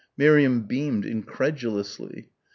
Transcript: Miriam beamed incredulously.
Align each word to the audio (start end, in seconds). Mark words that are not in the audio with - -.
Miriam 0.17 0.63
beamed 0.63 1.05
incredulously. 1.05 2.31